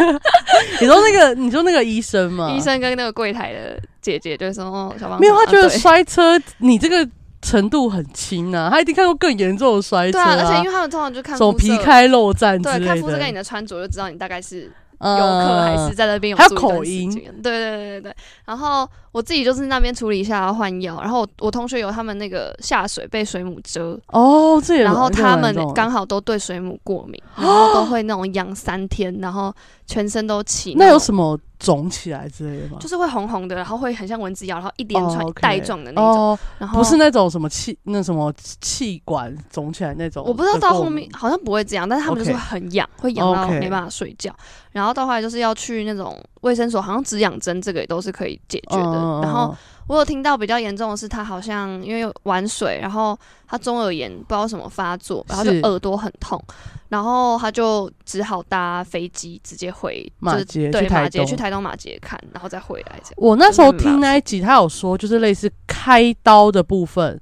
[0.80, 2.50] 你说那个，你说那个医生嘛？
[2.50, 7.06] 医生跟那个柜台的姐姐就会说哦，小帮手，没有，他啊觉得摔车，你这个
[7.48, 11.64] 程度很轻啊，他一定看过更严重的摔车对啊，而且因为他们通常就看什么肤色。
[11.64, 15.16] 皮开肉绽之对，类看肤色跟你的，穿着就知道你大概是嗯。
[15.16, 17.10] 游客还是在那边有还有口音。
[17.10, 18.16] 间对对对对对。
[18.44, 29.54] 然后我自己就是那边处理一下要换药，然后我我同学有他们那个下水被水母蛰，哦，这也然后他们刚好都对水母过敏， 然后都会那种痒三天，然后
[29.86, 32.78] 全身都起那有种什么肿起来之类的吗？
[32.80, 44.34] 就是会红红的，然后会很像蚊子咬，然后一连哦串带状的那种，哦，然后不是那种什么气那什么气管肿起来那种我不知道到后面好像不会这样，但是他们就是很痒，会痒到没办法睡觉。
[44.72, 48.94] 然后到后来就是要去那种卫生所，好像止痒针这个也都是可以解决的。
[48.94, 49.56] 嗯然后
[49.88, 56.40] 我有听到比较严重的是，他好像因为玩水，然后他中耳炎不知道什么发作，然后就耳朵很痛，
[56.88, 63.14] 然后他就只好搭飞机直接回就是马街对马街去台东马街看，然后再回来这样。
[63.16, 67.18] 我那时候听那一集，他有说，就是类似开刀的部分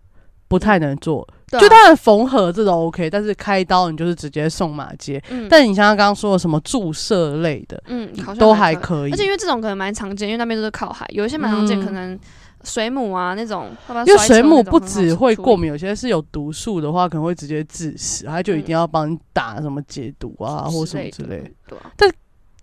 [0.49, 5.23] 不太能做，啊就当然缝合这种 OK，但是开刀你就是直接送马街。
[5.31, 12.19] 嗯但你像他刚刚说的什么注射类的，嗯，好像都还还可以而且因为这种可能蛮常见，因为那边都是靠海，有一些蛮常见，嗯可能
[12.67, 13.71] 水母啊那种，
[14.07, 21.51] 因为水母不那种很好只会过敏，有些是有毒素的话，可能会直接致死，它就一定要帮你打什么解毒啊，或什么之类的。
[21.69, 22.13] 对啊，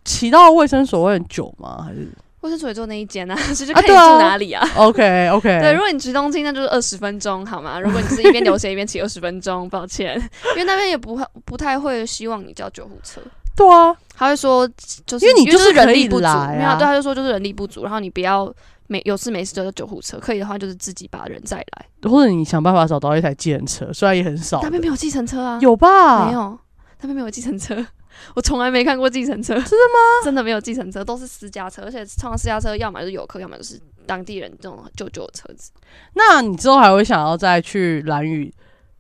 [0.04, 1.82] 骑到卫生所会很久吗？
[1.88, 2.08] 还是
[2.42, 4.68] 卫生所也就那一间啊，所 以就啊看你住哪里啊。
[4.76, 5.48] OK OK？
[5.62, 7.80] 对，如果你去东京，那就是二十分钟，好吗？
[7.80, 10.16] 如果你是一边流血一边骑二十分钟，抱歉，
[10.54, 13.22] 因为那边也不会不太会希望你叫救护车，
[13.56, 14.70] 对啊，他会说
[15.06, 18.54] 就是因为你就是人力不足，没有，对，他就说就是人力不足，然后你不要
[18.88, 22.10] 没有事没事就叫救护车，可以的话就是自己把人载来。
[22.10, 26.28] 或者你想办法找到一台计程车，虽然也很少的，那边没有计程车啊，有吧？
[26.28, 26.58] 没有，
[27.02, 27.86] 那边没有计程车，
[28.36, 29.54] 我从来没看过计程车。
[29.54, 30.26] 真的吗？
[30.26, 35.72] 真的没有计程车，都是私家车，而且通常私家车要么就是游客，要么就是当地人这种旧旧的车子。
[36.14, 38.54] 那你之后还会想要再去蓝屿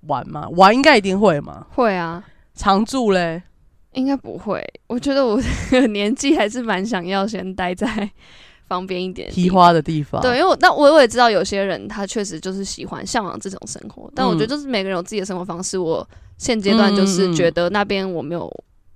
[0.07, 0.47] 玩吗？
[0.51, 1.67] 玩应该一定会吗。
[1.71, 2.23] 会啊，
[2.55, 3.43] 常住嘞，
[3.93, 4.65] 应该不会。
[4.87, 8.09] 我觉得我这 个年纪还是蛮想要先待在
[8.67, 9.43] 方便一点地方。
[9.43, 10.21] 提花的地方。
[10.21, 15.77] 对，因为我但我我也知道有些人他确实就是喜欢向往这种生活，但我觉得嗯就是每个人有自己的生活方式。
[15.77, 18.51] 我现阶段就是觉得那边我没有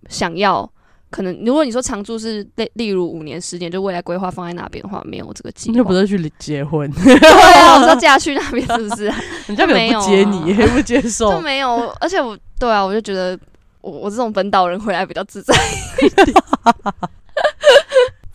[0.09, 0.69] 想要，
[1.09, 5.71] 可能如果你说常住是例例如五年十年，就未来规划放在那边的话，没有这个计划。
[5.71, 9.05] 你又不是去结婚， 对啊，我说 嫁去那边是不是？
[9.47, 11.39] 人家可能不接你，没有啊不接就受。
[11.39, 13.37] 没有，而且我对啊，我就觉得
[13.81, 15.53] 我我这种本岛人回来比较自在。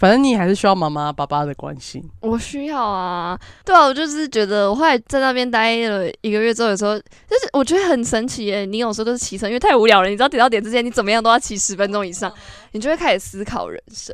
[0.03, 2.03] 反正你还是需要妈妈爸爸的关心。
[2.19, 8.65] 我需要啊，对啊，我就是觉得我后来在那边待了一个月之后，有时候就是我觉得很神奇耶。
[8.65, 12.35] 你有时候都是骑车，因为太无聊了，你知道点到点之间你怎么样都要骑十分钟以上，
[12.73, 14.13] 你就会开始思考人生，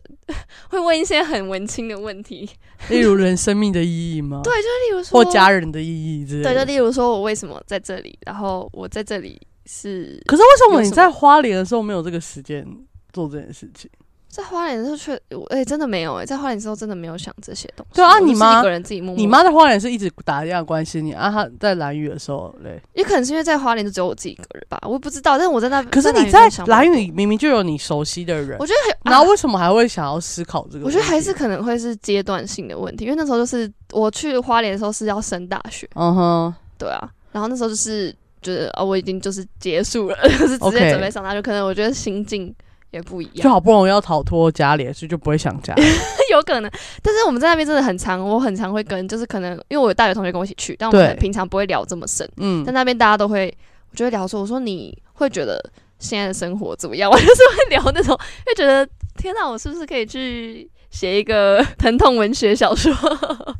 [0.69, 2.47] 会问一些很文青的问题，
[2.91, 4.43] 例如人生命的意义吗？
[4.45, 5.87] 对，就例如说或家人的意
[6.21, 6.65] 义之类对，就。
[6.65, 12.63] 例如说我为什么在这里，然后我在这里是可是为什么你在花莲的时候没有这个时间
[13.11, 13.91] 做这件事情？
[14.31, 17.97] 在花莲的时候却，我哎、真的没有哎、在花莲的时候真的没有想这些东西。
[17.97, 19.17] 对啊你妈一个人自己默默。
[19.17, 22.81] 你妈在花莲是一直打电话关心你啊，她在蓝屿的时候嘞。
[22.93, 25.39] 也可能是因为在花莲就只有我自己一个人吧，我也不知道。
[25.39, 30.85] 但是我在那，可是你在蓝屿明明就有你熟悉的人我，觉得很，然后啊为什么还会想要思考这个？
[30.85, 42.55] 我觉得还是可能会是阶段性的问题，因为那时候就是我去花莲的时候是要升大学，嗯哼，对啊，然后那时候就是觉得啊、我已经就是结束了， 就是直接准备上大学，可能我觉得心境
[42.91, 45.75] 也不一样就，好不容易要逃脱家里，所以就不会想家。
[46.31, 46.71] 有可能。
[47.03, 53.55] 但是我们在那边真的很长，我很常会跟，就是可能因为我有大学同学跟我一起去，但我们平常不会聊这么深，嗯但，那边大家都会，
[53.91, 55.63] 我就会聊说，我说你会觉得
[55.99, 57.11] 现在的生活怎么样？
[57.11, 62.95] 我就是会聊那种，会觉得天哪，我是不是可以去写一个 疼痛文学小说？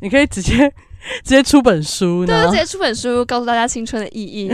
[0.01, 0.71] 你可以直接
[1.23, 4.51] 直接出本书，对，直接出本书，告诉大家青春的意义，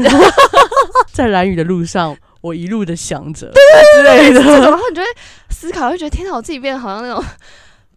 [1.11, 3.51] 在蓝雨的路上，我一路的想着
[3.95, 4.41] 之类的。
[4.41, 5.07] 然后你就会
[5.49, 7.23] 思考，会觉得天哪，我自己变得好像那种。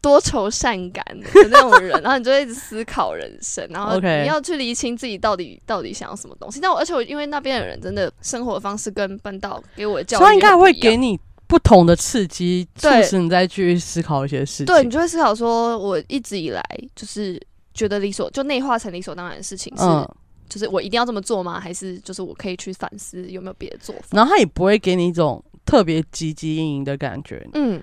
[0.00, 6.60] 多愁善感的那种人，然后你就会一直思考人生，然后你要去厘清自己到底到底想要什么东西。
[6.60, 14.66] 但我而且我因为那边的人真的生活方式跟本岛给我的教育所以应该会给你不同的刺激，促对使你再去思考一些事情。
[14.66, 16.62] 对你就会思考说，我一直以来
[16.94, 17.36] 就是
[17.74, 20.08] 觉得理所就内化成理所当然的事情是嗯，
[20.48, 21.60] 就是我一定要这么做吗？
[21.60, 24.08] 还是就是我可以去反思有没有别的做法？
[24.12, 27.46] 然后他也不会给你一种特别积极营营的感觉。
[27.54, 27.82] 嗯，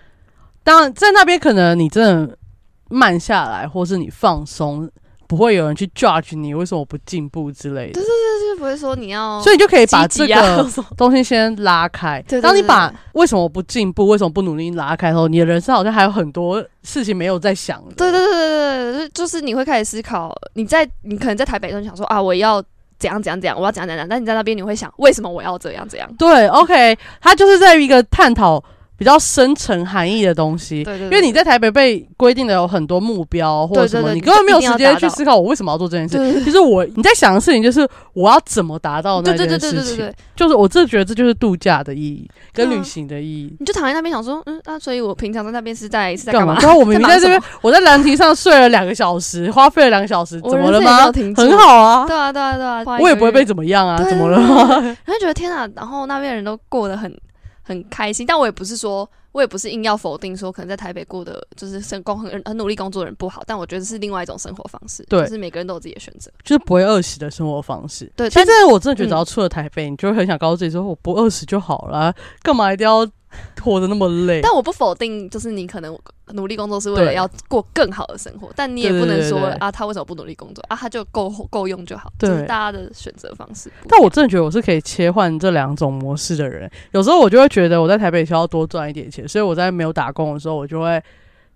[0.63, 2.37] 当然，在那边可能你真的
[2.89, 4.89] 慢下来，或是你放松，
[5.27, 8.07] 不会有人去 judge 你为什么不进步之类的，就是
[8.55, 12.21] 不会说你要，所以你就可以把这个 东西先拉开。
[12.27, 17.95] 对对当你把为什么不进步、为什么不努力拉开后，你的人生好像还有很多事情没有在想的。
[17.95, 22.61] 对对对对对，就就是你会开始思考，你在你可能在台北的时候想说啊，我要
[22.97, 26.09] 怎样怎样怎样，我要怎样怎样，但你在那边你会想，为什么我要这样这样？
[26.17, 28.63] 对，OK，他就是在一个探讨
[28.97, 30.83] 比较深层含义的东西。
[30.83, 36.43] 对对因为你在台北被规定的有很多目标或者什么，你根本没有时间去思考我为什么要做这件事。
[36.43, 43.55] 其实我你在想的事情就是我要怎么达到那件事情，对对对对对，就是我真的觉得这就是度假的意义跟旅行的意义。
[43.59, 46.57] 你就躺在那边想说，嗯，那、所以我平常在那边是在 是在干嘛？？
[46.61, 54.67] 然 后我明明在这边，我在兰亭上睡了两个小时，花费了两个小时，怎么了吗很好啊，对啊对啊对啊，我也不会被怎么样啊，怎么了吗？
[55.05, 57.13] 然后觉得天啊，然后那边人都过得很
[57.65, 66.31] 很开心，但我也不是说，我也不是硬要否定说，可能在台北过的就是生工很很努力工作的人不好，但我觉得是另外一种生活方式，对就是每个人都有自己的选择。
[66.43, 68.09] 就是不会饿死的生活方式。
[68.15, 72.13] 对，但我真的觉得，只要出了台北，你就会很想告诉自己说，我不饿死就好了，
[72.43, 73.05] 干嘛一定要
[73.61, 74.41] 活得那么累？
[74.41, 75.97] 但我不否定，就是你可能
[76.33, 80.75] 努力工作是为了要过更好的生活，但你也不能说啊，他为什么不努力工作啊？
[80.75, 83.71] 他就够够用就好，这就是大家的选择方式。
[83.87, 86.69] 但我真的觉得我是可以切换这两种模式的人。
[86.91, 91.01] 有时候我就会觉得我在台北需要多赚一点钱，所以我在没有打工的时候，我就会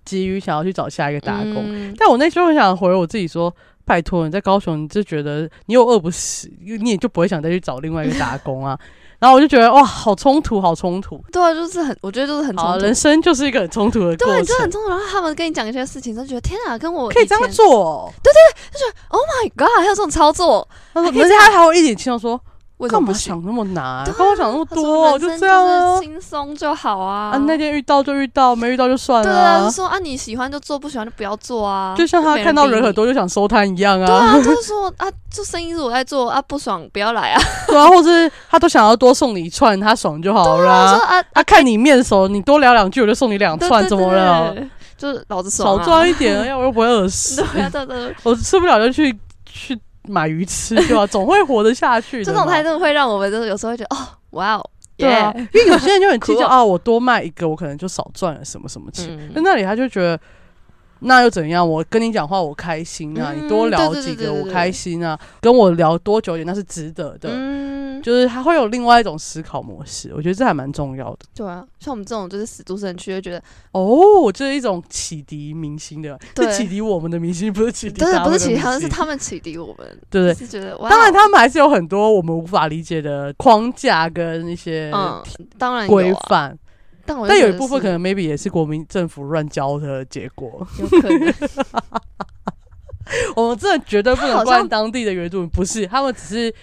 [0.05, 1.63] 急于想要去找下一个打工。
[1.67, 3.53] 嗯但我那时候很想回我自己说：
[3.85, 8.79] 拜托，你在高雄，你就觉得你又饿不死，你也就不会想再去找另外一个打工啊。
[9.19, 11.21] 然后我就觉得哇，好冲突，好冲突。
[11.31, 12.95] 对啊，就是很，我觉得就是很，冲突人。
[12.95, 14.71] 生就是一个很冲突的过对，就很。
[14.71, 14.89] 冲突。
[14.89, 18.11] 然后他们跟你讲一些事情，就觉得天啊，跟我可以这样做。
[18.23, 18.39] 对对，
[18.71, 22.48] 他就觉得，oh，，My God，还有这种操作，他说，还可以这样而且他还会一脸轻松说：“干嘛
[22.79, 23.13] 为什么不？
[23.13, 24.03] 想那么难？
[24.05, 25.99] 对啊跟我想那么多，就这样啊。
[25.99, 27.31] 轻松就好啊。
[27.31, 31.93] 啊，那天遇到就遇到，没遇到就算了、对啊，就说啊，你喜欢就做，不喜欢就不要做啊。
[31.97, 37.41] 就像他看到人很多就想收摊一样对啊， 啊，就是说啊，这生意是我在做啊，不爽不要来啊。
[37.67, 40.65] 对啊，或是他都想要多送你一串，他爽就好了说
[41.05, 41.17] 啦。
[41.19, 44.55] 啊，他看你面熟，你多聊两句我就送你两串，怎么了？？
[44.97, 45.85] 就是老子爽少啊。
[45.85, 47.41] 赚一点，要我又不会饿死。
[47.53, 49.77] 对啊，对对对， 我吃不了就去去
[50.09, 51.05] 买鱼吃，对吧？
[51.07, 52.23] 总会活得下去。
[52.23, 53.99] 这种态度会让我们就是有时候会觉得哦，
[54.31, 59.07] 哇哦，对啊，耶因为有些人就很计较酷啊，我多卖一个，我可能就少赚了什么什么钱。
[59.17, 60.19] 嗯在那里他就觉得。
[61.01, 61.65] 那又怎样？
[61.65, 63.31] 我跟你讲话，我开心啊！
[63.33, 65.17] 嗯你多聊几个，我开心啊！
[65.39, 67.29] 跟我聊多久一点，那是值得的。
[67.31, 71.19] 嗯，就是他会有另外一种思考模式，我觉得这还蛮重要的。
[71.35, 73.41] 对啊，像我们这种就是死都市人去，会觉得
[73.71, 80.33] 哦，这是一种启迪明星的，对是启迪我们的明星，不是启迪真的不是启迪他们，是他们启迪我们，对对。
[80.33, 85.21] 是觉得哇哦，当然，他们还是有很多我们无法理解的框架跟一些嗯，
[85.57, 86.57] 当然规范，
[87.05, 90.65] 但我但有一部分可能 maybe 也是国民政府乱教的结果。
[90.79, 91.33] 有可能，
[93.35, 96.55] 我们真的绝对不能怪当地的原住民，不是他们只是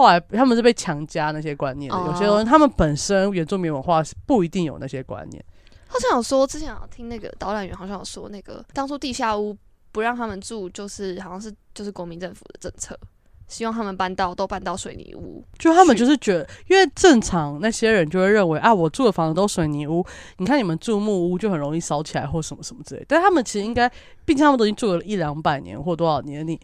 [0.00, 5.44] 后来他们是被强加那些观念有些人他们本身原住民文化是不一定有那些观念。
[5.86, 9.54] 好像有说，之前有听那个导览员好像有说，那个当初地下屋
[9.92, 12.98] 不让他们住，就是好像是就是国民政府的政策，
[13.46, 15.44] 希望他们搬到都搬到水泥屋。
[15.58, 20.02] 就他们就是觉得，因为正常那些人就会认为啊，我住的房子都水泥屋，
[20.38, 23.04] 你看你们住木屋就很容易烧起来或什么什么之类。
[23.06, 23.86] 但他们其实应该，
[24.24, 26.58] 毕竟他们都已经住了一两百年或多少年，你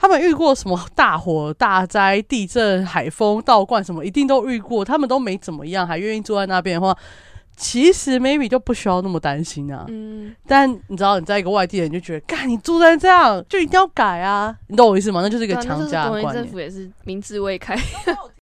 [0.00, 6.96] 他们遇过什么大火、大灾、地震、海风、倒灌什么，一定都遇过，他们都没怎么样，还愿意住在那边的话。
[7.54, 15.20] 其实 maybe 就不需要那么担心啊，嗯，但你知道你在一个外地人就觉得，干你住在这样就一定要改啊，你懂我意思吗？
[15.20, 16.34] 那就是一一个强加的观念。
[16.36, 17.76] 政府也是明智未开。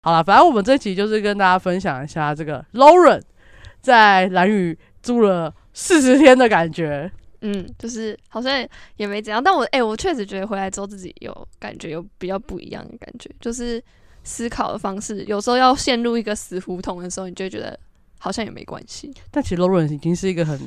[0.04, 3.20] 好了，反正我们这期就是跟大家分享一下这个 Lauren
[3.82, 7.12] 在蓝屿住了四十天的感觉。
[7.46, 8.66] 嗯，就是好像
[8.96, 13.82] 也没怎样，但我哎、我确实觉得回来之后自己有感觉有比较不一样的感觉，就是
[14.22, 17.78] 思考的方式，有时候要陷入一个死胡同的时候，你就会觉得
[18.18, 19.12] 好像也没关系。
[19.30, 20.58] 但其实 Lauren 已经是一个很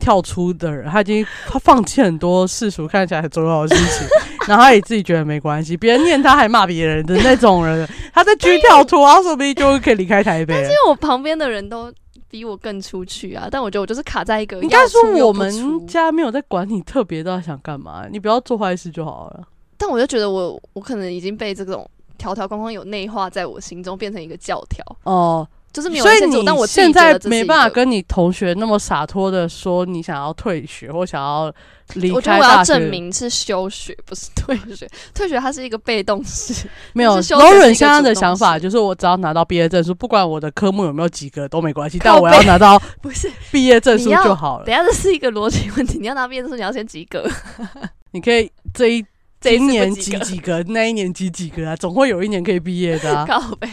[0.00, 4.08] 跳出的人，他已经他放弃很多世俗看起来很重要的事情，
[4.48, 10.62] 然后他也自己觉得没关系，别人念他还骂别人的那种人，他在居跳脱， 他说不定就可以离开台北了。
[10.62, 11.92] 因为我旁边的人都
[12.28, 19.46] 比我更出去啊，但我觉得我就是卡在一个应该说我们家没有在管你特别到底想干嘛，你不要做坏事就好了。
[19.78, 24.84] 但我就觉得我我可能已经被这种条条框框有内化在我心中，变成一个教条。
[25.04, 31.52] 哦，就是没有所以人限制我，但我你现在没办法跟你同学那么洒脱的说你想要退学或想要
[31.94, 32.64] 离我觉得我要。
[32.64, 34.88] 证明是休学，不是退学。
[35.14, 43.30] 退学它是一个被动式， 没有 Lauren 个现在的想法就是我只要拿到毕业证书，不管我的科目有没有及格都没关系，但我要拿到不是。
[43.52, 44.74] 毕业证书就好了等。
[44.74, 47.24] 下这是一个逻辑问题，你要拿毕业证书，你要先及格。
[48.12, 49.04] 你可以这一
[49.40, 53.26] 这一年及格及几个，那一年及几个啊，总会有一年可以毕业的、啊。
[53.28, 53.68] 靠背，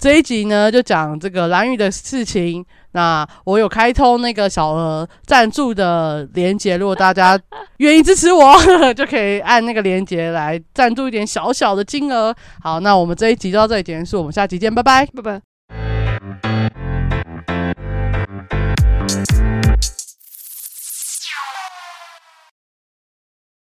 [0.00, 2.64] 这一集呢，就讲这个蓝宇的事情。
[2.92, 7.38] 那我有开通那个小额赞助的连接，如果大家
[7.78, 8.54] 愿意支持我，
[8.94, 12.34] 就可以按那个连接来赞助一点小小的金额。
[12.60, 15.06] 好，那我们这一集就到这里结束，我们下期见，拜拜。
[15.06, 15.55] 拜拜。